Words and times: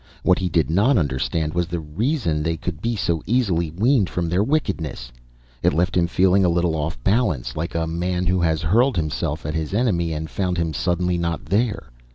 What 0.23 0.39
he 0.39 0.49
did 0.49 0.71
not 0.71 0.97
understand 0.97 1.53
was 1.53 1.67
the 1.67 1.79
reason 1.79 2.41
they 2.41 2.57
could 2.57 2.81
be 2.81 2.95
so 2.95 3.21
easily 3.27 3.69
weaned 3.69 4.09
from 4.09 4.29
their 4.29 4.43
wickedness. 4.43 5.11
It 5.61 5.73
left 5.75 5.95
him 5.95 6.07
feeling 6.07 6.43
a 6.43 6.49
little 6.49 6.75
off 6.75 6.97
balance, 7.03 7.55
like 7.55 7.75
a 7.75 7.85
man 7.85 8.25
who 8.25 8.41
has 8.41 8.63
hurled 8.63 8.95
himself 8.97 9.45
at 9.45 9.53
his 9.53 9.75
enemy 9.75 10.11
and 10.11 10.27
found 10.27 10.57
him 10.57 10.73
suddenly 10.73 11.19
not 11.19 11.45
there. 11.45 11.91